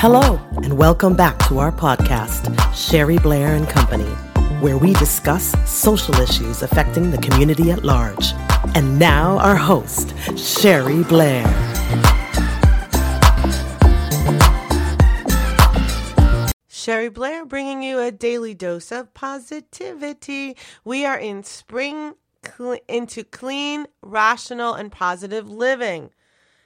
Hello, 0.00 0.40
and 0.62 0.78
welcome 0.78 1.16
back 1.16 1.36
to 1.48 1.58
our 1.58 1.72
podcast, 1.72 2.54
Sherry 2.72 3.18
Blair 3.18 3.56
and 3.56 3.68
Company, 3.68 4.08
where 4.60 4.78
we 4.78 4.92
discuss 4.92 5.56
social 5.68 6.14
issues 6.20 6.62
affecting 6.62 7.10
the 7.10 7.18
community 7.18 7.72
at 7.72 7.82
large. 7.82 8.32
And 8.76 8.96
now, 9.00 9.38
our 9.38 9.56
host, 9.56 10.14
Sherry 10.38 11.02
Blair. 11.02 11.42
Sherry 16.68 17.08
Blair 17.08 17.44
bringing 17.44 17.82
you 17.82 17.98
a 17.98 18.12
daily 18.12 18.54
dose 18.54 18.92
of 18.92 19.12
positivity. 19.14 20.56
We 20.84 21.04
are 21.06 21.18
in 21.18 21.42
spring 21.42 22.14
cl- 22.44 22.78
into 22.86 23.24
clean, 23.24 23.88
rational, 24.00 24.74
and 24.74 24.92
positive 24.92 25.50
living. 25.50 26.10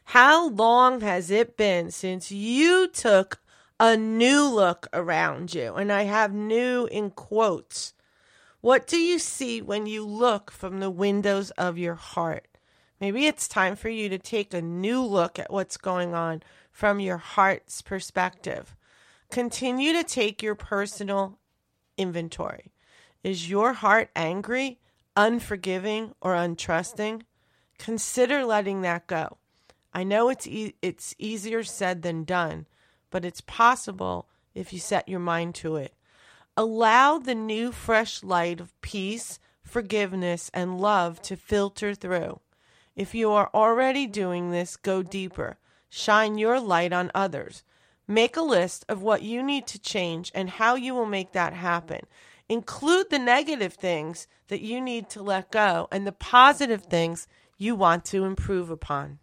How 0.05 0.49
long 0.49 1.01
has 1.01 1.31
it 1.31 1.57
been 1.57 1.91
since 1.91 2.31
you 2.31 2.89
took 2.89 3.41
a 3.81 3.97
new 3.97 4.45
look 4.45 4.87
around 4.93 5.55
you? 5.55 5.75
And 5.75 5.91
I 5.93 6.03
have 6.03 6.33
new 6.33 6.87
in 6.87 7.11
quotes. 7.11 7.95
What 8.61 8.87
do 8.87 8.99
you 8.99 9.19
see 9.19 9.61
when 9.61 9.87
you 9.87 10.07
look 10.07 10.51
from 10.51 10.81
the 10.81 10.91
windows 10.91 11.51
of 11.53 11.79
your 11.79 11.95
heart? 11.95 12.47
Maybe 13.01 13.27
it's 13.27 13.49
time 13.49 13.75
for 13.75 13.89
you 13.89 14.09
to 14.11 14.19
take 14.19 14.55
a 14.55 14.63
new 14.63 15.03
look 15.03 15.39
at 15.39 15.53
what's 15.53 15.77
going 15.77 16.15
on 16.15 16.43
from 16.71 17.01
your 17.01 17.17
heart's 17.17 17.83
perspective. 17.83 18.77
Continue 19.31 19.93
to 19.93 20.05
take 20.05 20.43
your 20.43 20.55
personal 20.55 21.39
inventory. 21.97 22.73
Is 23.25 23.51
your 23.51 23.73
heart 23.73 24.11
angry, 24.15 24.79
unforgiving, 25.17 26.15
or 26.21 26.35
untrusting? 26.35 27.23
Consider 27.79 28.45
letting 28.45 28.83
that 28.83 29.07
go. 29.07 29.39
I 29.95 30.05
know 30.05 30.29
it's 30.29 30.47
e- 30.47 30.75
it's 30.81 31.15
easier 31.19 31.63
said 31.63 32.03
than 32.03 32.25
done, 32.25 32.67
but 33.11 33.25
it's 33.25 33.43
possible 33.43 34.29
if 34.55 34.73
you 34.73 34.79
set 34.79 35.09
your 35.09 35.21
mind 35.21 35.55
to 35.57 35.77
it. 35.77 35.95
Allow 36.57 37.19
the 37.19 37.35
new 37.35 37.73
fresh 37.73 38.23
light 38.23 38.61
of 38.61 38.79
peace, 38.81 39.39
forgiveness, 39.63 40.51
and 40.53 40.81
love 40.81 41.21
to 41.23 41.37
filter 41.37 41.95
through. 41.95 42.41
If 42.95 43.15
you 43.15 43.31
are 43.31 43.51
already 43.55 44.07
doing 44.07 44.51
this, 44.51 44.77
go 44.77 45.03
deeper. 45.03 45.59
Shine 45.89 46.39
your 46.39 46.61
light 46.61 46.93
on 46.93 47.11
others. 47.15 47.63
Make 48.07 48.37
a 48.37 48.43
list 48.43 48.85
of 48.89 49.03
what 49.03 49.23
you 49.23 49.43
need 49.43 49.67
to 49.69 49.79
change 49.79 50.31
and 50.35 50.51
how 50.51 50.75
you 50.75 50.95
will 50.95 51.07
make 51.07 51.33
that 51.33 51.53
happen. 51.53 52.01
Include 52.49 53.09
the 53.11 53.19
negative 53.19 53.75
things 53.75 54.27
that 54.49 54.61
you 54.61 54.81
need 54.81 55.09
to 55.11 55.23
let 55.23 55.51
go 55.51 55.89
and 55.91 56.07
the 56.07 56.13
positive 56.13 56.83
things 56.85 57.27
you 57.57 57.75
want 57.75 58.05
to 58.07 58.25
improve 58.25 58.71
upon. 58.71 59.19